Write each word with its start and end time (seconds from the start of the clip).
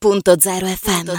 FM. 0.00 1.10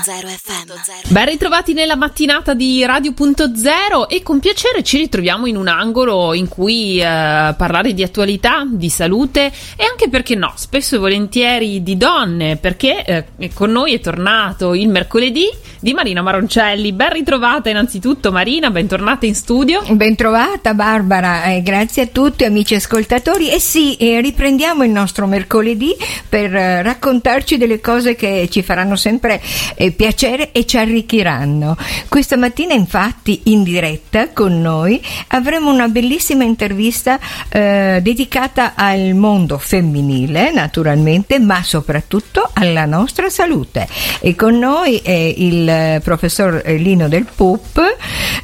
Ben 1.10 1.26
ritrovati 1.26 1.74
nella 1.74 1.98
mattinata 1.98 2.54
di 2.54 2.82
Radio.0 2.86 4.08
e 4.08 4.24
con 4.24 4.40
piacere 4.40 4.84
ci 4.84 4.96
ritroviamo 5.00 5.48
in 5.48 5.58
un 5.58 5.68
angolo 5.68 6.34
in 6.34 6.48
cui 6.48 6.98
eh, 6.98 7.04
parlare 7.04 7.94
di 7.94 8.04
attualità, 8.04 8.66
di 8.66 8.88
salute 8.88 9.52
e 9.76 9.84
anche 9.84 10.08
perché 10.08 10.36
no, 10.36 10.54
spesso 10.56 10.96
e 10.96 11.00
volentieri 11.00 11.84
di 11.84 11.98
donne, 11.98 12.56
perché 12.56 13.04
eh, 13.04 13.54
con 13.54 13.70
noi 13.70 13.96
è 13.96 14.00
tornato 14.00 14.74
il 14.74 14.88
mercoledì 14.88 15.50
di 15.82 15.92
Marina 15.92 16.22
Maroncelli. 16.22 16.94
Ben 16.94 17.12
ritrovata 17.12 17.70
innanzitutto 17.70 18.32
Marina, 18.32 18.70
bentornata 18.70 19.26
in 19.26 19.36
studio. 19.36 19.82
Bentrovata 19.90 20.74
Barbara, 20.74 21.52
eh, 21.52 21.62
grazie 21.62 22.04
a 22.04 22.08
tutti 22.08 22.46
amici 22.46 22.76
ascoltatori. 22.76 23.52
E 23.52 23.60
sì, 23.60 23.98
eh, 23.98 24.22
riprendiamo 24.22 24.86
il 24.86 24.92
nostro 24.92 25.28
mercoledì 25.28 25.94
per 26.30 26.56
eh, 26.56 26.82
raccontarci 26.82 27.58
delle 27.58 27.82
cose 27.82 28.16
che 28.16 28.48
ci 28.50 28.68
faranno 28.70 28.96
sempre 28.96 29.42
eh, 29.74 29.90
piacere 29.90 30.52
e 30.52 30.68
ci 30.68 30.78
arricchiranno. 30.78 31.76
Questa 32.08 32.38
mattina 32.38 32.76
infatti 32.76 33.42
in 33.46 33.64
diretta 33.64 34.30
con 34.32 34.62
noi 34.62 35.02
avremo 35.30 35.72
una 35.72 35.88
bellissima 35.88 36.44
intervista 36.44 37.20
eh, 37.50 38.00
dedicata 38.04 38.74
al 38.76 39.16
mondo 39.16 39.58
femminile 39.58 40.52
naturalmente 40.52 41.40
ma 41.40 41.64
soprattutto 41.64 42.48
alla 42.54 42.86
nostra 42.86 43.30
salute 43.30 43.88
e 44.20 44.36
con 44.36 44.60
noi 44.60 44.98
è 44.98 45.34
il 45.36 46.00
professor 46.04 46.62
Lino 46.66 47.08
del 47.08 47.26
Pup 47.34 47.82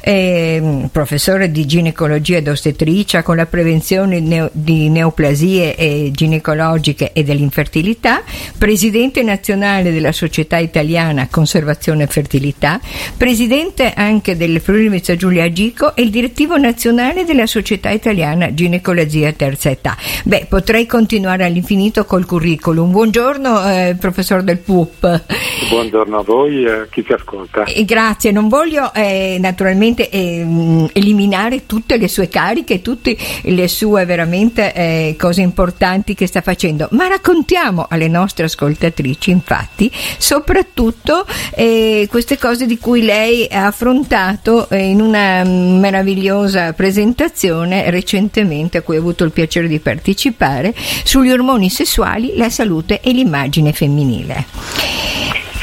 eh, 0.00 0.88
professore 0.90 1.52
di 1.52 1.66
ginecologia 1.66 2.38
ed 2.38 2.48
ostetricia 2.48 3.22
con 3.22 3.36
la 3.36 3.46
prevenzione 3.46 4.18
neo- 4.18 4.50
di 4.52 4.88
neoplasie 4.88 6.10
ginecologiche 6.10 7.12
e 7.12 7.22
dell'infertilità 7.22 8.22
presidente 8.56 9.22
nazionale 9.22 9.92
della 9.92 10.12
Società 10.16 10.56
Italiana 10.56 11.28
Conservazione 11.30 12.04
e 12.04 12.06
Fertilità, 12.06 12.80
presidente 13.16 13.92
anche 13.94 14.36
del 14.36 14.60
Friuli 14.60 14.84
Giulia 15.16 15.44
Agico 15.44 15.94
e 15.94 16.02
il 16.02 16.10
direttivo 16.10 16.56
nazionale 16.56 17.24
della 17.24 17.46
Società 17.46 17.90
Italiana 17.90 18.52
Ginecologia 18.54 19.30
Terza 19.32 19.70
Età. 19.70 19.96
Beh, 20.24 20.46
potrei 20.48 20.86
continuare 20.86 21.44
all'infinito 21.44 22.04
col 22.06 22.24
curriculum. 22.24 22.90
Buongiorno, 22.90 23.68
eh, 23.68 23.96
professor 24.00 24.42
Del 24.42 24.58
Pup. 24.58 25.24
Buongiorno 25.68 26.18
a 26.18 26.22
voi 26.22 26.64
e 26.64 26.70
a 26.70 26.86
chi 26.90 27.04
ci 27.04 27.12
ascolta. 27.12 27.64
E 27.64 27.84
grazie, 27.84 28.30
non 28.32 28.48
voglio 28.48 28.92
eh, 28.94 29.36
naturalmente 29.38 30.08
eh, 30.08 30.88
eliminare 30.92 31.66
tutte 31.66 31.98
le 31.98 32.08
sue 32.08 32.28
cariche, 32.28 32.80
tutte 32.80 33.16
le 33.42 33.68
sue 33.68 34.04
veramente 34.04 34.72
eh, 34.72 35.14
cose 35.18 35.42
importanti 35.42 36.14
che 36.14 36.26
sta 36.26 36.40
facendo, 36.40 36.88
ma 36.92 37.06
raccontiamo 37.06 37.86
alle 37.88 38.08
nostre 38.08 38.44
ascoltatrici, 38.44 39.30
infatti, 39.30 39.90
soprattutto 40.18 41.26
eh, 41.54 42.06
queste 42.10 42.38
cose 42.38 42.66
di 42.66 42.78
cui 42.78 43.02
lei 43.02 43.46
ha 43.50 43.66
affrontato 43.66 44.68
eh, 44.68 44.78
in 44.84 45.00
una 45.00 45.44
meravigliosa 45.44 46.72
presentazione 46.72 47.90
recentemente 47.90 48.78
a 48.78 48.82
cui 48.82 48.96
ho 48.96 49.00
avuto 49.00 49.24
il 49.24 49.32
piacere 49.32 49.68
di 49.68 49.78
partecipare 49.78 50.74
sugli 51.04 51.30
ormoni 51.30 51.70
sessuali, 51.70 52.36
la 52.36 52.50
salute 52.50 53.00
e 53.00 53.12
l'immagine 53.12 53.72
femminile. 53.72 54.44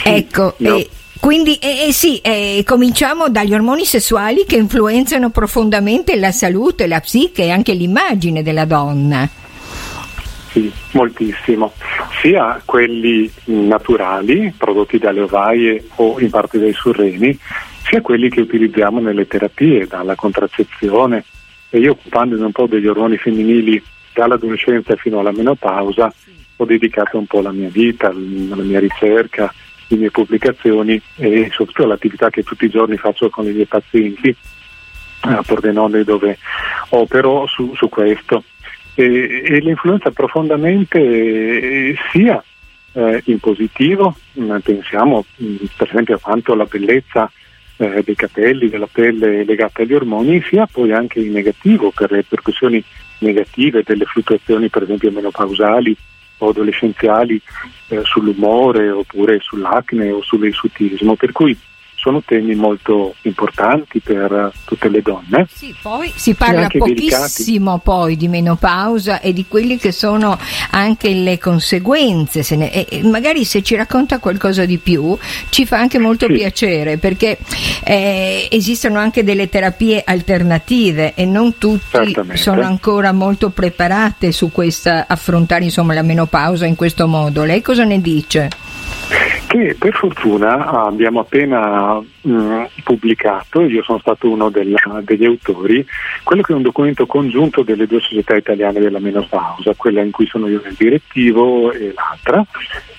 Ecco, 0.03 0.55
no. 0.57 0.75
eh, 0.75 0.89
quindi 1.19 1.55
eh, 1.55 1.87
eh 1.87 1.93
sì, 1.93 2.17
eh, 2.17 2.63
cominciamo 2.65 3.29
dagli 3.29 3.53
ormoni 3.53 3.85
sessuali 3.85 4.43
che 4.45 4.57
influenzano 4.57 5.29
profondamente 5.29 6.17
la 6.17 6.33
salute, 6.33 6.85
la 6.85 6.99
psiche 6.99 7.43
e 7.43 7.49
anche 7.49 7.73
l'immagine 7.73 8.43
della 8.43 8.65
donna. 8.65 9.29
Sì, 10.53 10.71
moltissimo. 10.91 11.73
Sia 12.21 12.61
quelli 12.63 13.29
naturali, 13.45 14.53
prodotti 14.55 14.99
dalle 14.99 15.21
ovaie 15.21 15.83
o 15.95 16.19
in 16.19 16.29
parte 16.29 16.59
dai 16.59 16.73
surreni, 16.73 17.35
sia 17.83 18.01
quelli 18.01 18.29
che 18.29 18.41
utilizziamo 18.41 18.99
nelle 18.99 19.25
terapie, 19.25 19.87
dalla 19.87 20.13
contraccezione. 20.13 21.25
E 21.71 21.79
io 21.79 21.93
occupandomi 21.93 22.43
un 22.43 22.51
po' 22.51 22.67
degli 22.67 22.85
ormoni 22.85 23.17
femminili 23.17 23.81
dall'adolescenza 24.13 24.95
fino 24.95 25.19
alla 25.19 25.31
menopausa, 25.31 26.13
ho 26.55 26.65
dedicato 26.65 27.17
un 27.17 27.25
po' 27.25 27.41
la 27.41 27.51
mia 27.51 27.69
vita, 27.69 28.09
la 28.09 28.61
mia 28.61 28.79
ricerca, 28.79 29.51
le 29.87 29.97
mie 29.97 30.11
pubblicazioni 30.11 31.01
e 31.15 31.49
soprattutto 31.49 31.87
l'attività 31.87 32.29
che 32.29 32.43
tutti 32.43 32.65
i 32.65 32.69
giorni 32.69 32.95
faccio 32.97 33.27
con 33.31 33.47
i 33.47 33.53
miei 33.53 33.65
pazienti 33.65 34.35
a 35.21 35.41
Pordenone 35.41 36.03
dove 36.03 36.37
opero 36.89 37.47
su, 37.47 37.73
su 37.73 37.89
questo 37.89 38.43
e, 38.95 39.43
e 39.45 39.59
l'influenza 39.59 40.11
profondamente 40.11 40.99
eh, 40.99 41.95
sia 42.11 42.43
eh, 42.93 43.21
in 43.25 43.39
positivo, 43.39 44.15
pensiamo 44.61 45.25
per 45.75 45.89
esempio 45.89 46.15
a 46.15 46.19
quanto 46.19 46.53
la 46.53 46.65
bellezza 46.65 47.29
eh, 47.77 48.03
dei 48.03 48.15
capelli, 48.15 48.69
della 48.69 48.87
pelle 48.91 49.43
legata 49.43 49.81
agli 49.81 49.93
ormoni, 49.93 50.41
sia 50.47 50.67
poi 50.71 50.91
anche 50.91 51.19
in 51.19 51.31
negativo 51.31 51.91
per 51.91 52.11
le 52.11 52.17
ripercussioni 52.17 52.83
negative 53.19 53.83
delle 53.83 54.05
fluttuazioni 54.05 54.69
per 54.69 54.83
esempio 54.83 55.11
menopausali 55.11 55.95
o 56.39 56.49
adolescenziali 56.49 57.41
eh, 57.87 58.01
sull'umore 58.03 58.89
oppure 58.89 59.39
sull'acne 59.39 60.11
o 60.11 60.21
sull'insutismo, 60.21 61.15
per 61.15 61.31
cui 61.31 61.57
sono 62.03 62.21
temi 62.21 62.53
molto 62.53 63.15
importanti 63.21 64.01
per 64.01 64.51
tutte 64.65 64.89
le 64.89 65.01
donne. 65.01 65.47
Sì, 65.49 65.73
poi 65.81 66.11
si 66.13 66.33
parla 66.33 66.67
pochissimo 66.67 67.77
poi 67.77 68.17
di 68.17 68.27
menopausa 68.27 69.21
e 69.21 69.31
di 69.31 69.45
quelle 69.47 69.77
che 69.77 69.93
sono 69.93 70.37
anche 70.71 71.13
le 71.13 71.37
conseguenze, 71.37 72.43
se 72.43 72.57
ne, 72.57 72.89
e 72.89 73.01
magari 73.03 73.45
se 73.45 73.63
ci 73.63 73.75
racconta 73.75 74.19
qualcosa 74.19 74.65
di 74.65 74.79
più 74.79 75.17
ci 75.47 75.65
fa 75.65 75.77
anche 75.77 75.97
molto 75.97 76.27
sì. 76.27 76.33
piacere 76.33 76.97
perché 76.97 77.37
eh, 77.85 78.49
esistono 78.51 78.99
anche 78.99 79.23
delle 79.23 79.47
terapie 79.47 80.03
alternative 80.05 81.13
e 81.15 81.23
non 81.23 81.57
tutti 81.57 82.13
sono 82.33 82.63
ancora 82.63 83.13
molto 83.13 83.49
preparate 83.49 84.33
su 84.33 84.51
questa 84.51 85.05
affrontare 85.07 85.63
insomma 85.63 85.93
la 85.93 86.01
menopausa 86.01 86.65
in 86.65 86.75
questo 86.75 87.07
modo. 87.07 87.45
Lei 87.45 87.61
cosa 87.61 87.85
ne 87.85 88.01
dice? 88.01 88.49
Che 89.53 89.75
per 89.77 89.93
fortuna 89.93 90.65
abbiamo 90.85 91.19
appena 91.19 91.99
mh, 91.99 92.31
mm, 92.31 92.63
pubblicato, 92.83 93.61
io 93.61 93.83
sono 93.83 93.99
stato 93.99 94.27
uno 94.27 94.49
della, 94.49 94.79
degli 95.03 95.25
autori, 95.25 95.85
quello 96.23 96.41
che 96.41 96.53
è 96.53 96.55
un 96.55 96.63
documento 96.63 97.05
congiunto 97.05 97.61
delle 97.61 97.85
due 97.85 97.99
società 97.99 98.35
italiane 98.35 98.79
della 98.79 98.97
menopausa, 98.97 99.75
quella 99.75 100.01
in 100.01 100.09
cui 100.09 100.25
sono 100.25 100.47
io 100.47 100.59
nel 100.63 100.73
direttivo 100.73 101.71
e 101.71 101.93
l'altra, 101.93 102.43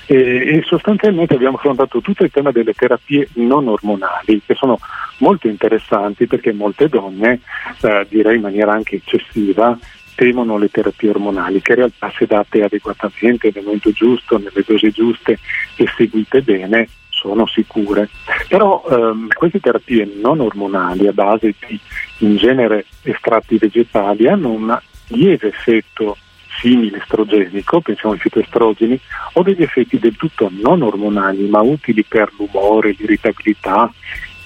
e, 0.06 0.16
e 0.16 0.62
sostanzialmente 0.64 1.34
abbiamo 1.34 1.56
affrontato 1.56 2.00
tutto 2.00 2.22
il 2.22 2.30
tema 2.30 2.52
delle 2.52 2.72
terapie 2.72 3.28
non 3.32 3.66
ormonali, 3.66 4.40
che 4.46 4.54
sono 4.54 4.78
molto 5.18 5.48
interessanti 5.48 6.28
perché 6.28 6.52
molte 6.52 6.88
donne, 6.88 7.40
eh, 7.80 8.06
direi 8.08 8.36
in 8.36 8.42
maniera 8.42 8.72
anche 8.72 8.94
eccessiva, 8.94 9.76
temono 10.14 10.56
le 10.58 10.68
terapie 10.68 11.10
ormonali 11.10 11.60
che 11.60 11.72
in 11.72 11.78
realtà 11.78 12.12
se 12.16 12.26
date 12.26 12.62
adeguatamente 12.62 13.50
nel 13.54 13.64
momento 13.64 13.90
giusto, 13.90 14.38
nelle 14.38 14.64
dosi 14.66 14.90
giuste 14.90 15.38
e 15.76 15.86
seguite 15.96 16.42
bene 16.42 16.88
sono 17.08 17.46
sicure. 17.46 18.08
Però 18.48 18.84
ehm, 18.90 19.28
queste 19.32 19.60
terapie 19.60 20.10
non 20.20 20.40
ormonali 20.40 21.06
a 21.06 21.12
base 21.12 21.54
di 21.66 21.80
in 22.18 22.36
genere 22.36 22.86
estratti 23.02 23.56
vegetali 23.58 24.28
hanno 24.28 24.50
un 24.50 24.78
lieve 25.08 25.48
effetto 25.48 26.16
simile 26.60 26.98
estrogenico, 26.98 27.80
pensiamo 27.80 28.14
ai 28.14 28.20
fitoestrogeni, 28.20 28.98
o 29.34 29.42
degli 29.42 29.62
effetti 29.62 29.98
del 29.98 30.16
tutto 30.16 30.50
non 30.52 30.82
ormonali 30.82 31.48
ma 31.48 31.60
utili 31.60 32.04
per 32.04 32.30
l'umore, 32.36 32.94
l'irritabilità, 32.96 33.92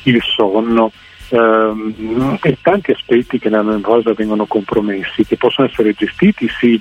il 0.04 0.22
sonno, 0.22 0.92
ehm, 1.28 2.38
e 2.42 2.56
tanti 2.60 2.92
aspetti 2.92 3.38
che 3.38 3.48
nella 3.48 3.62
menopausa 3.62 4.12
vengono 4.14 4.46
compromessi, 4.46 5.24
che 5.24 5.36
possono 5.36 5.68
essere 5.68 5.92
gestiti 5.92 6.48
sì 6.48 6.80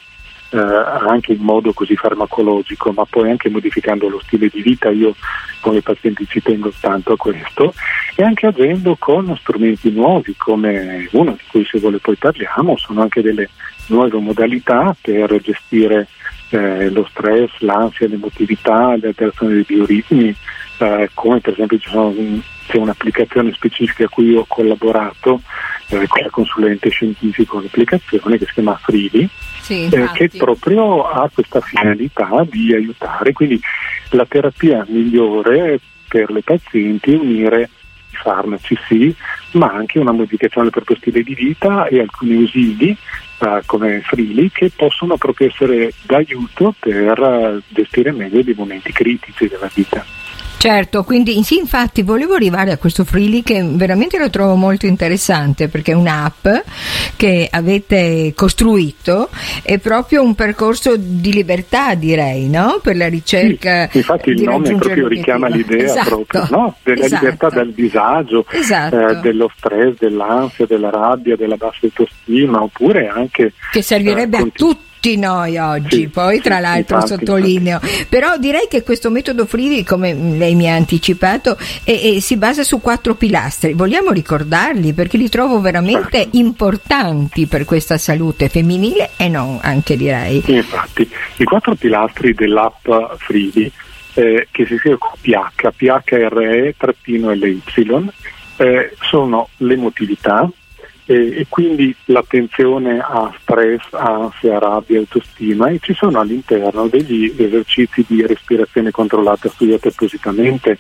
eh, 0.50 0.58
anche 0.58 1.34
in 1.34 1.42
modo 1.42 1.74
così 1.74 1.96
farmacologico, 1.96 2.92
ma 2.92 3.06
poi 3.06 3.30
anche 3.30 3.50
modificando 3.50 4.08
lo 4.08 4.20
stile 4.20 4.50
di 4.52 4.62
vita, 4.62 4.90
io 4.90 5.16
con 5.60 5.76
i 5.76 5.82
pazienti 5.82 6.26
ci 6.28 6.42
tengo 6.42 6.72
tanto 6.80 7.14
a 7.14 7.18
questo, 7.18 7.74
e 8.16 8.24
anche 8.24 8.48
agendo 8.48 8.96
con 8.98 9.36
strumenti 9.38 9.92
nuovi, 9.92 10.36
come 10.38 11.08
uno 11.12 11.32
di 11.32 11.44
cui 11.50 11.66
se 11.66 11.80
vuole 11.80 12.00
poi 12.00 12.16
parliamo, 12.16 12.78
sono 12.78 13.02
anche 13.02 13.22
delle 13.22 13.50
nuove 13.88 14.20
modalità 14.20 14.96
per 15.00 15.40
gestire 15.42 16.08
eh, 16.50 16.90
lo 16.90 17.06
stress, 17.10 17.52
l'ansia, 17.60 18.08
l'emotività, 18.08 18.96
le 18.96 19.08
alterazioni 19.08 19.54
dei 19.54 19.66
bioritmi, 19.68 20.36
eh, 20.80 21.10
come 21.14 21.40
per 21.40 21.54
esempio 21.54 21.80
sono, 21.80 22.14
c'è 22.68 22.78
un'applicazione 22.78 23.52
specifica 23.54 24.06
a 24.06 24.10
cui 24.10 24.36
ho 24.36 24.46
collaborato 24.48 25.42
eh, 25.90 26.08
come 26.08 26.30
consulente 26.30 26.90
scientifico 26.90 27.58
un'applicazione 27.58 28.38
che 28.38 28.46
si 28.46 28.54
chiama 28.54 28.78
Freely, 28.78 29.28
sì, 29.62 29.88
eh, 29.88 30.10
che 30.14 30.30
proprio 30.38 31.04
ha 31.04 31.30
questa 31.34 31.62
finalità 31.62 32.46
di 32.50 32.74
aiutare, 32.74 33.34
quindi 33.34 33.60
la 34.12 34.26
terapia 34.26 34.86
migliore 34.88 35.80
per 36.08 36.32
le 36.32 36.42
pazienti 36.42 37.14
è 37.14 37.18
unire 37.18 37.70
i 38.10 38.16
farmaci 38.16 38.78
sì, 38.88 39.16
ma 39.52 39.68
anche 39.68 40.00
una 40.00 40.12
modificazione 40.12 40.70
del 40.70 40.72
proprio 40.72 40.98
stile 40.98 41.24
di 41.24 41.34
vita 41.34 41.88
e 41.88 42.00
alcuni 42.00 42.36
ausili 42.36 42.96
uh, 43.40 43.60
come 43.66 44.02
Freely 44.02 44.50
che 44.52 44.72
possono 44.76 45.18
proprio 45.18 45.48
essere 45.48 45.92
d'aiuto 46.04 46.74
per 46.80 47.62
gestire 47.68 48.12
meglio 48.12 48.42
dei 48.42 48.56
momenti 48.56 48.92
critici 48.92 49.48
della 49.48 49.70
vita. 49.74 50.06
Certo, 50.58 51.04
quindi 51.04 51.44
sì, 51.44 51.58
infatti 51.58 52.02
volevo 52.02 52.34
arrivare 52.34 52.72
a 52.72 52.78
questo 52.78 53.04
Freely 53.04 53.44
che 53.44 53.64
veramente 53.64 54.18
lo 54.18 54.30
trovo 54.32 54.56
molto 54.56 54.88
interessante 54.88 55.68
perché 55.68 55.92
è 55.92 55.96
un'app 55.96 56.48
che 57.16 57.48
avete 57.50 58.34
costruito, 58.36 59.30
è 59.62 59.78
proprio 59.78 60.24
un 60.24 60.34
percorso 60.34 60.96
di 60.98 61.32
libertà 61.32 61.94
direi, 61.94 62.50
no? 62.50 62.80
Per 62.82 62.98
la 62.98 63.08
ricerca. 63.08 63.88
Sì, 63.92 63.98
infatti 63.98 64.32
il 64.32 64.42
nome 64.42 64.76
proprio 64.76 65.08
richiama 65.08 65.48
l'idea 65.48 65.86
esatto, 65.86 66.26
proprio, 66.26 66.48
no? 66.50 66.76
Della 66.82 67.06
esatto. 67.06 67.24
libertà 67.24 67.50
dal 67.50 67.72
disagio, 67.72 68.46
esatto. 68.50 69.08
eh, 69.10 69.16
dello 69.18 69.52
stress, 69.56 69.98
dell'ansia, 70.00 70.66
della 70.66 70.90
rabbia, 70.90 71.36
della 71.36 71.56
bassa 71.56 71.86
autostima, 71.86 72.64
oppure 72.64 73.08
anche... 73.08 73.54
Che 73.72 73.82
servirebbe 73.84 74.38
eh, 74.38 74.42
a 74.42 74.48
tutti 74.52 74.87
tutti 75.00 75.18
noi 75.18 75.58
oggi, 75.58 76.02
sì, 76.02 76.08
poi 76.08 76.42
tra 76.42 76.56
sì, 76.56 76.62
l'altro 76.62 76.98
infatti, 76.98 77.26
sottolineo, 77.26 77.80
infatti. 77.82 78.06
però 78.10 78.38
direi 78.38 78.68
che 78.68 78.84
questo 78.84 79.10
metodo 79.10 79.46
Frivi, 79.46 79.84
come 79.84 80.14
lei 80.14 80.56
mi 80.56 80.70
ha 80.70 80.76
anticipato, 80.76 81.58
è, 81.84 82.16
è, 82.16 82.20
si 82.20 82.36
basa 82.36 82.64
su 82.64 82.82
quattro 82.82 83.14
pilastri, 83.14 83.74
vogliamo 83.74 84.12
ricordarli 84.12 84.94
perché 84.94 85.18
li 85.18 85.30
trovo 85.30 85.62
veramente 85.62 86.18
certo. 86.24 86.38
importanti 86.38 87.46
per 87.46 87.66
questa 87.66 87.98
salute 87.98 88.50
femminile 88.50 89.12
e 89.18 89.30
non 89.30 89.60
anche 89.62 89.96
direi. 89.96 90.44
Infatti, 90.48 91.10
i 91.38 91.44
quattro 91.44 91.76
pilastri 91.76 92.34
dell'app 92.34 92.88
Frivi 93.18 93.72
eh, 94.16 94.48
che 94.50 94.66
si 94.66 94.78
scrive 94.78 94.98
con 94.98 95.12
PH, 95.22 95.70
PHRE 95.76 96.74
trattino 96.76 97.32
LY, 97.32 97.62
eh, 98.58 98.96
sono 99.00 99.50
l'emotività, 99.58 100.50
e, 101.10 101.40
e, 101.40 101.46
quindi 101.48 101.96
l'attenzione 102.06 103.00
a 103.00 103.34
stress, 103.42 103.94
ansia, 103.94 104.60
rabbia, 104.60 105.00
autostima 105.00 105.70
e 105.70 105.80
ci 105.80 105.94
sono 105.94 106.20
all'interno 106.20 106.88
degli 106.88 107.34
esercizi 107.38 108.04
di 108.06 108.28
respirazione 108.28 108.92
controllata 108.92 109.48
studiati 109.48 109.88
appositamente, 109.88 110.78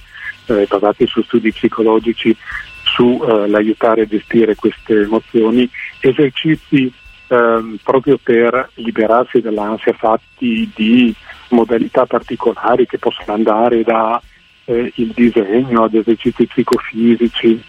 eh, 0.47 0.67
basati 0.67 1.07
su 1.07 1.21
studi 1.23 1.53
psicologici 1.53 2.35
sull'aiutare 2.83 4.01
eh, 4.01 4.03
a 4.03 4.07
gestire 4.07 4.55
queste 4.55 5.01
emozioni, 5.01 5.69
esercizi 6.01 6.91
eh, 7.27 7.77
proprio 7.81 8.19
per 8.21 8.69
liberarsi 8.75 9.39
dall'ansia 9.39 9.93
fatti 9.93 10.69
di 10.75 11.15
modalità 11.49 12.05
particolari 12.05 12.85
che 12.85 12.97
possono 12.97 13.33
andare 13.33 13.81
da 13.83 14.21
eh, 14.65 14.91
il 14.95 15.13
disegno 15.15 15.85
ad 15.85 15.93
esercizi 15.93 16.45
psicofisici 16.45 17.63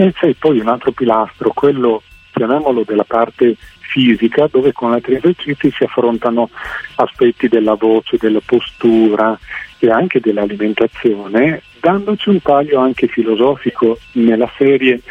e 0.00 0.14
c'è 0.14 0.34
poi 0.38 0.60
un 0.60 0.68
altro 0.68 0.92
pilastro, 0.92 1.52
quello 1.52 2.02
chiamiamolo 2.32 2.84
della 2.86 3.04
parte 3.04 3.56
fisica, 3.80 4.48
dove 4.50 4.72
con 4.72 4.92
altri 4.92 5.16
esercizi 5.16 5.70
si 5.70 5.84
affrontano 5.84 6.48
aspetti 6.94 7.48
della 7.48 7.74
voce, 7.74 8.16
della 8.18 8.40
postura 8.42 9.38
e 9.78 9.90
anche 9.90 10.20
dell'alimentazione, 10.20 11.62
dandoci 11.80 12.30
un 12.30 12.40
taglio 12.40 12.78
anche 12.78 13.08
filosofico 13.08 13.98
nella 14.12 14.50
serie 14.56 15.02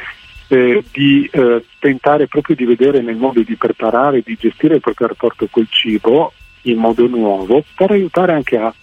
eh, 0.47 0.83
di 0.91 1.29
eh, 1.31 1.63
tentare 1.77 2.27
proprio 2.27 2.55
di 2.55 2.65
vedere 2.65 3.01
nel 3.01 3.15
modo 3.15 3.41
di 3.41 3.55
preparare, 3.55 4.23
di 4.25 4.35
gestire 4.39 4.75
il 4.75 4.81
proprio 4.81 5.07
rapporto 5.07 5.47
col 5.51 5.67
cibo 5.69 6.33
in 6.63 6.77
modo 6.77 7.05
nuovo 7.05 7.63
per 7.75 7.91
aiutare 7.91 8.33
anche 8.33 8.57
a 8.57 8.73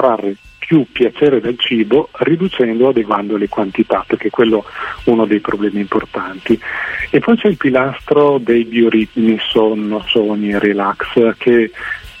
trarre 0.00 0.34
più 0.58 0.86
piacere 0.90 1.40
dal 1.40 1.58
cibo 1.58 2.08
riducendo 2.20 2.86
o 2.86 2.88
adeguando 2.88 3.36
le 3.36 3.48
quantità, 3.48 4.04
perché 4.06 4.30
quello 4.30 4.64
è 5.04 5.10
uno 5.10 5.26
dei 5.26 5.40
problemi 5.40 5.80
importanti. 5.80 6.58
E 7.10 7.18
poi 7.18 7.36
c'è 7.36 7.48
il 7.48 7.58
pilastro 7.58 8.38
dei 8.38 8.64
bioritmi, 8.64 9.36
sonno, 9.40 10.02
sogni 10.06 10.58
relax, 10.58 11.36
che 11.36 11.70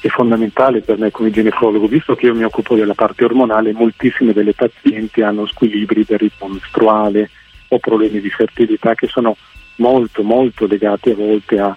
è 0.00 0.08
fondamentale 0.08 0.80
per 0.80 0.98
me 0.98 1.10
come 1.10 1.30
ginecologo, 1.30 1.86
visto 1.86 2.14
che 2.14 2.26
io 2.26 2.34
mi 2.34 2.44
occupo 2.44 2.74
della 2.74 2.94
parte 2.94 3.24
ormonale, 3.24 3.72
moltissime 3.72 4.32
delle 4.32 4.52
pazienti 4.52 5.22
hanno 5.22 5.46
squilibri 5.46 6.04
del 6.06 6.18
ritmo 6.18 6.48
mestruale 6.48 7.30
o 7.68 7.78
problemi 7.78 8.20
di 8.20 8.30
fertilità 8.30 8.94
che 8.94 9.06
sono 9.06 9.36
molto 9.76 10.22
molto 10.22 10.66
legati 10.66 11.10
a 11.10 11.14
volte 11.14 11.58
a 11.58 11.76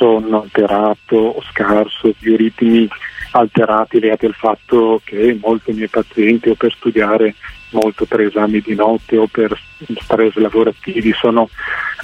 sonno 0.00 0.42
alterato 0.42 1.16
o 1.16 1.42
scarso, 1.42 2.14
bioritmi 2.18 2.88
alterati 3.32 4.00
legati 4.00 4.24
al 4.24 4.34
fatto 4.34 5.02
che 5.04 5.38
molti 5.38 5.72
miei 5.72 5.88
pazienti 5.88 6.48
o 6.48 6.54
per 6.54 6.72
studiare 6.72 7.34
molto 7.72 8.06
per 8.06 8.22
esami 8.22 8.60
di 8.60 8.74
notte 8.74 9.18
o 9.18 9.26
per 9.26 9.56
stress 10.00 10.34
lavorativi 10.36 11.12
sono, 11.12 11.50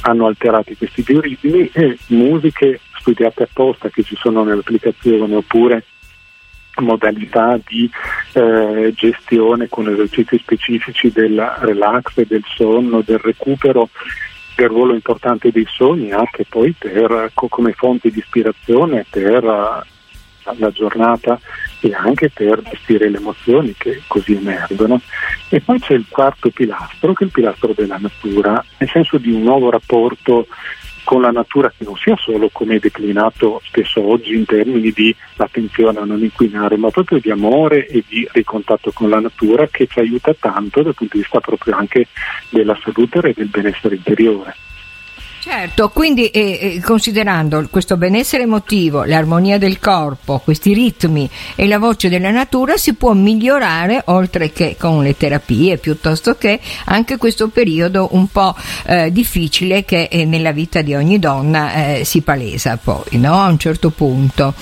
hanno 0.02 0.26
alterati 0.26 0.76
questi 0.76 1.02
bioritmi 1.02 1.70
e 1.72 1.96
musiche 2.08 2.80
studiate 2.98 3.44
apposta 3.44 3.88
che 3.88 4.02
ci 4.02 4.14
sono 4.14 4.44
nell'applicazione 4.44 5.34
oppure 5.34 5.84
modalità 6.76 7.58
di 7.66 7.90
eh, 8.34 8.92
gestione 8.94 9.68
con 9.68 9.88
esercizi 9.88 10.36
specifici 10.38 11.10
del 11.10 11.40
relax, 11.60 12.22
del 12.26 12.44
sonno, 12.54 13.00
del 13.00 13.18
recupero 13.18 13.88
del 14.56 14.68
ruolo 14.68 14.94
importante 14.94 15.52
dei 15.52 15.66
sogni 15.68 16.12
anche 16.12 16.46
poi 16.48 16.74
per, 16.76 17.30
come 17.34 17.72
fonte 17.72 18.10
di 18.10 18.18
ispirazione 18.18 19.04
per 19.08 19.44
la 20.58 20.70
giornata 20.70 21.38
e 21.80 21.92
anche 21.92 22.30
per 22.30 22.62
gestire 22.62 23.08
le 23.08 23.18
emozioni 23.18 23.74
che 23.76 24.02
così 24.06 24.34
emergono. 24.34 25.00
E 25.48 25.60
poi 25.60 25.78
c'è 25.78 25.94
il 25.94 26.06
quarto 26.08 26.50
pilastro, 26.50 27.12
che 27.12 27.24
è 27.24 27.26
il 27.26 27.32
pilastro 27.32 27.72
della 27.74 27.98
natura, 28.00 28.64
nel 28.78 28.88
senso 28.88 29.18
di 29.18 29.32
un 29.32 29.42
nuovo 29.42 29.70
rapporto 29.70 30.46
con 31.06 31.20
la 31.20 31.30
natura 31.30 31.70
che 31.70 31.84
non 31.84 31.94
sia 31.96 32.16
solo 32.16 32.48
come 32.50 32.74
è 32.74 32.78
declinato 32.80 33.60
spesso 33.62 34.02
oggi 34.02 34.34
in 34.34 34.44
termini 34.44 34.90
di 34.90 35.14
attenzione 35.36 36.00
a 36.00 36.04
non 36.04 36.20
inquinare, 36.20 36.76
ma 36.76 36.90
proprio 36.90 37.20
di 37.20 37.30
amore 37.30 37.86
e 37.86 38.02
di 38.08 38.28
ricontatto 38.32 38.90
con 38.90 39.08
la 39.08 39.20
natura 39.20 39.68
che 39.68 39.86
ci 39.86 40.00
aiuta 40.00 40.34
tanto 40.34 40.82
dal 40.82 40.94
punto 40.94 41.14
di 41.14 41.20
vista 41.20 41.38
proprio 41.38 41.76
anche 41.76 42.08
della 42.48 42.76
salute 42.82 43.20
e 43.20 43.34
del 43.34 43.46
benessere 43.46 43.94
interiore. 43.94 44.56
Certo, 45.48 45.90
quindi 45.90 46.26
eh, 46.30 46.58
eh, 46.60 46.80
considerando 46.82 47.68
questo 47.70 47.96
benessere 47.96 48.42
emotivo, 48.42 49.04
l'armonia 49.04 49.58
del 49.58 49.78
corpo, 49.78 50.40
questi 50.42 50.74
ritmi 50.74 51.30
e 51.54 51.68
la 51.68 51.78
voce 51.78 52.08
della 52.08 52.32
natura 52.32 52.76
si 52.76 52.94
può 52.94 53.12
migliorare 53.12 54.02
oltre 54.06 54.50
che 54.50 54.74
con 54.76 55.04
le 55.04 55.16
terapie 55.16 55.78
piuttosto 55.78 56.34
che 56.34 56.58
anche 56.86 57.16
questo 57.16 57.46
periodo 57.46 58.08
un 58.10 58.26
po' 58.26 58.56
eh, 58.88 59.12
difficile 59.12 59.84
che 59.84 60.08
eh, 60.10 60.24
nella 60.24 60.50
vita 60.50 60.82
di 60.82 60.96
ogni 60.96 61.20
donna 61.20 61.98
eh, 61.98 62.04
si 62.04 62.22
palesa 62.22 62.76
poi, 62.82 63.16
no? 63.20 63.34
A 63.34 63.46
un 63.46 63.58
certo 63.58 63.90
punto. 63.90 64.52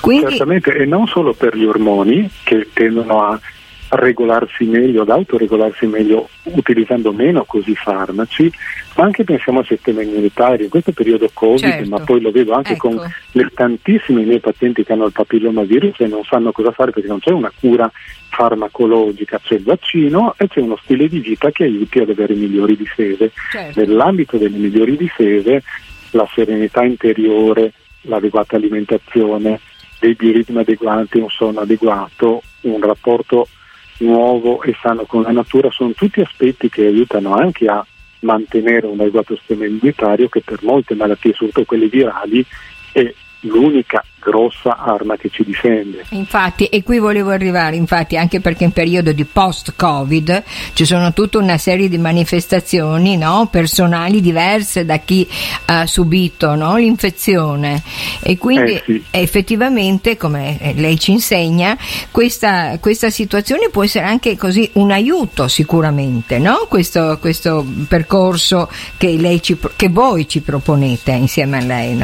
Quindi... 0.00 0.30
Certamente, 0.30 0.74
e 0.74 0.86
non 0.86 1.06
solo 1.06 1.34
per 1.34 1.54
gli 1.54 1.66
ormoni 1.66 2.30
che 2.44 2.70
tendono 2.72 3.26
a 3.26 3.38
regolarsi 3.90 4.64
meglio, 4.64 5.02
ad 5.02 5.10
autoregolarsi 5.10 5.86
meglio 5.86 6.28
utilizzando 6.44 7.12
meno 7.12 7.44
così 7.44 7.74
farmaci, 7.74 8.50
ma 8.96 9.04
anche 9.04 9.24
pensiamo 9.24 9.60
al 9.60 9.66
sistema 9.66 10.02
immunitario. 10.02 10.64
In 10.64 10.70
questo 10.70 10.92
periodo 10.92 11.28
Covid, 11.32 11.58
certo. 11.58 11.88
ma 11.88 11.98
poi 12.00 12.20
lo 12.20 12.30
vedo 12.30 12.52
anche 12.52 12.74
ecco. 12.74 12.88
con 12.88 13.12
le 13.32 13.50
tantissimi 13.52 14.24
miei 14.24 14.40
pazienti 14.40 14.84
che 14.84 14.92
hanno 14.92 15.06
il 15.06 15.12
papillomavirus 15.12 16.00
e 16.00 16.06
non 16.06 16.22
sanno 16.24 16.52
cosa 16.52 16.70
fare 16.70 16.92
perché 16.92 17.08
non 17.08 17.18
c'è 17.18 17.32
una 17.32 17.52
cura 17.58 17.90
farmacologica, 18.28 19.40
c'è 19.42 19.54
il 19.54 19.64
vaccino 19.64 20.34
e 20.36 20.46
c'è 20.46 20.60
uno 20.60 20.78
stile 20.82 21.08
di 21.08 21.18
vita 21.18 21.50
che 21.50 21.64
aiuti 21.64 21.98
ad 21.98 22.10
avere 22.10 22.34
migliori 22.34 22.76
difese. 22.76 23.32
Certo. 23.50 23.80
Nell'ambito 23.80 24.36
delle 24.36 24.56
migliori 24.56 24.96
difese 24.96 25.62
la 26.10 26.28
serenità 26.32 26.84
interiore, 26.84 27.72
l'adeguata 28.02 28.56
alimentazione, 28.56 29.60
dei 29.98 30.14
bioritmi 30.14 30.60
adeguati, 30.60 31.18
un 31.18 31.28
sonno 31.28 31.60
adeguato, 31.60 32.42
un 32.62 32.80
rapporto 32.80 33.48
nuovo 34.00 34.62
e 34.62 34.74
sano 34.80 35.04
con 35.04 35.22
la 35.22 35.32
natura 35.32 35.70
sono 35.70 35.92
tutti 35.92 36.20
aspetti 36.20 36.68
che 36.68 36.86
aiutano 36.86 37.34
anche 37.34 37.66
a 37.66 37.84
mantenere 38.20 38.86
un 38.86 39.00
adeguato 39.00 39.36
sistema 39.36 39.66
immunitario 39.66 40.28
che 40.28 40.42
per 40.42 40.62
molte 40.62 40.94
malattie, 40.94 41.32
soprattutto 41.32 41.64
quelle 41.64 41.88
virali, 41.88 42.44
è 42.92 43.12
l'unica 43.40 44.04
grossa 44.20 44.76
arma 44.76 45.16
che 45.16 45.30
ci 45.30 45.42
difende. 45.44 46.04
Infatti, 46.10 46.66
e 46.66 46.82
qui 46.82 46.98
volevo 46.98 47.30
arrivare, 47.30 47.76
infatti, 47.76 48.16
anche 48.16 48.40
perché 48.40 48.64
in 48.64 48.72
periodo 48.72 49.12
di 49.12 49.24
post-Covid 49.24 50.42
ci 50.74 50.84
sono 50.84 51.12
tutta 51.12 51.38
una 51.38 51.58
serie 51.58 51.88
di 51.88 51.98
manifestazioni 51.98 53.16
no, 53.16 53.48
personali 53.50 54.20
diverse 54.20 54.84
da 54.84 54.98
chi 54.98 55.26
ha 55.66 55.86
subito 55.86 56.54
no, 56.54 56.76
l'infezione 56.76 57.82
e 58.20 58.38
quindi 58.38 58.74
eh 58.74 58.82
sì. 58.84 59.04
effettivamente, 59.10 60.16
come 60.16 60.74
lei 60.76 60.98
ci 60.98 61.12
insegna, 61.12 61.76
questa, 62.10 62.78
questa, 62.78 63.10
situazione 63.10 63.70
può 63.70 63.82
essere 63.82 64.04
anche 64.04 64.36
così 64.36 64.68
un 64.74 64.90
aiuto 64.90 65.48
sicuramente, 65.48 66.38
no? 66.38 66.66
questo, 66.68 67.18
questo, 67.20 67.66
percorso 67.88 68.70
che, 68.96 69.40
ci, 69.42 69.56
che, 69.76 69.88
voi 69.88 70.28
ci 70.28 70.40
proponete 70.40 71.12
insieme 71.12 71.58
a 71.58 71.64
lei. 71.64 71.98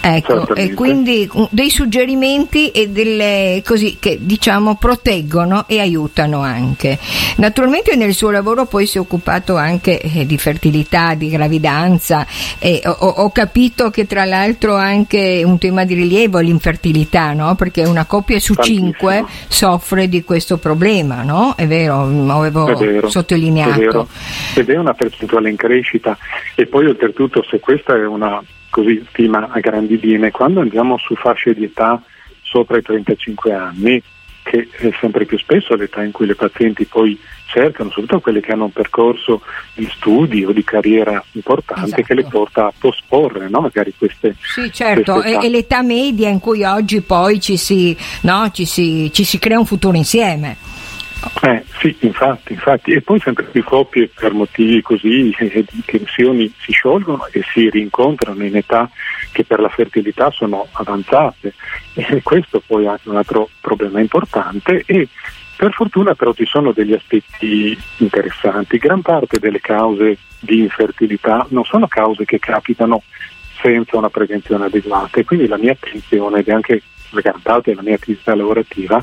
Ecco, 0.00 0.54
e 0.54 0.74
quindi 0.74 1.28
dei 1.50 1.70
suggerimenti 1.70 2.70
e 2.70 2.88
delle 2.88 3.62
così 3.64 3.96
che 3.98 4.18
diciamo 4.20 4.76
proteggono 4.76 5.64
e 5.66 5.80
aiutano 5.80 6.40
anche. 6.40 6.98
Naturalmente 7.36 7.96
nel 7.96 8.14
suo 8.14 8.30
lavoro 8.30 8.66
poi 8.66 8.86
si 8.86 8.98
è 8.98 9.00
occupato 9.00 9.56
anche 9.56 10.00
eh, 10.00 10.26
di 10.26 10.38
fertilità, 10.38 11.14
di 11.14 11.28
gravidanza 11.28 12.26
e 12.58 12.80
ho, 12.84 12.90
ho, 12.90 13.30
capito 13.30 13.90
che 13.90 14.06
tra 14.06 14.24
l'altro 14.24 14.76
anche 14.76 15.42
un 15.44 15.58
tema 15.58 15.84
di 15.84 15.94
rilievo 15.94 16.38
è 16.38 16.42
l'infertilità, 16.42 17.32
no? 17.32 17.54
Perché 17.54 17.84
una 17.84 18.04
coppia 18.04 18.38
su 18.38 18.54
cinque 18.54 19.24
soffre 19.48 20.08
di 20.08 20.22
questo 20.22 20.58
problema, 20.58 21.22
no? 21.22 21.54
È 21.56 21.66
vero, 21.66 22.02
avevo 22.02 22.68
è 22.68 22.74
vero, 22.74 23.08
sottolineato. 23.08 23.72
È 23.72 23.78
vero. 23.78 24.08
Ed 24.54 24.70
è 24.70 24.76
una 24.76 24.94
percentuale 24.94 25.50
in 25.50 25.56
crescita 25.56 26.16
e 26.54 26.66
poi 26.66 26.86
oltretutto 26.86 27.42
se 27.48 27.60
questa 27.60 27.94
è 27.94 28.06
una 28.06 28.42
così 28.74 29.06
stima 29.10 29.50
a 29.52 29.60
grandi 29.60 30.00
linee, 30.00 30.32
quando 30.32 30.58
andiamo 30.58 30.98
su 30.98 31.14
fasce 31.14 31.54
di 31.54 31.62
età 31.62 32.02
sopra 32.42 32.76
i 32.76 32.82
35 32.82 33.52
anni, 33.52 34.02
che 34.42 34.68
è 34.68 34.90
sempre 34.98 35.26
più 35.26 35.38
spesso 35.38 35.76
l'età 35.76 36.02
in 36.02 36.10
cui 36.10 36.26
le 36.26 36.34
pazienti 36.34 36.84
poi 36.84 37.16
cercano, 37.46 37.90
soprattutto 37.90 38.18
quelle 38.18 38.40
che 38.40 38.50
hanno 38.50 38.64
un 38.64 38.72
percorso 38.72 39.42
di 39.74 39.88
studi 39.94 40.44
o 40.44 40.50
di 40.50 40.64
carriera 40.64 41.22
importante 41.32 41.84
esatto. 41.84 42.02
che 42.02 42.14
le 42.14 42.24
porta 42.24 42.66
a 42.66 42.72
posporre 42.76 43.48
no? 43.48 43.60
magari 43.60 43.94
queste 43.96 44.34
Sì, 44.40 44.72
certo, 44.72 45.20
queste 45.20 45.38
è, 45.38 45.48
l'età 45.48 45.82
media 45.82 46.28
in 46.28 46.40
cui 46.40 46.64
oggi 46.64 47.00
poi 47.00 47.40
ci 47.40 47.56
si, 47.56 47.96
no? 48.22 48.50
ci 48.52 48.64
si, 48.64 49.08
ci 49.12 49.22
si 49.22 49.38
crea 49.38 49.60
un 49.60 49.66
futuro 49.66 49.96
insieme. 49.96 50.56
Eh, 51.42 51.64
sì, 51.78 51.96
infatti, 52.00 52.52
infatti, 52.52 52.92
e 52.92 53.00
poi 53.00 53.18
sempre 53.20 53.44
più 53.44 53.64
coppie 53.64 54.08
per 54.08 54.32
motivi 54.32 54.82
così 54.82 55.34
eh, 55.38 55.64
di 55.70 55.82
tensioni 55.84 56.52
si 56.58 56.72
sciolgono 56.72 57.26
e 57.30 57.42
si 57.52 57.68
rincontrano 57.70 58.44
in 58.44 58.56
età 58.56 58.90
che 59.32 59.44
per 59.44 59.60
la 59.60 59.68
fertilità 59.68 60.30
sono 60.30 60.66
avanzate. 60.72 61.54
E 61.94 62.22
questo 62.22 62.62
poi 62.66 62.86
è 62.86 62.98
un 63.04 63.16
altro 63.16 63.48
problema 63.60 64.00
importante 64.00 64.82
e 64.86 65.08
per 65.56 65.72
fortuna 65.72 66.14
però 66.14 66.32
ci 66.34 66.44
sono 66.44 66.72
degli 66.72 66.92
aspetti 66.92 67.78
interessanti, 67.98 68.78
gran 68.78 69.02
parte 69.02 69.38
delle 69.38 69.60
cause 69.60 70.18
di 70.40 70.60
infertilità 70.60 71.46
non 71.50 71.64
sono 71.64 71.86
cause 71.86 72.24
che 72.24 72.38
capitano 72.38 73.02
senza 73.60 73.96
una 73.96 74.10
prevenzione 74.10 74.66
adeguata. 74.66 75.20
E 75.20 75.24
quindi 75.24 75.46
la 75.46 75.58
mia 75.58 75.72
attenzione 75.72 76.40
ed 76.40 76.48
è 76.48 76.52
anche 76.52 76.82
parte 77.42 77.70
della 77.70 77.82
mia 77.82 77.94
attività 77.94 78.34
lavorativa 78.34 79.02